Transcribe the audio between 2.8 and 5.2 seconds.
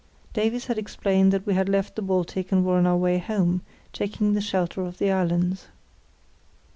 our way home; taking the shelter of the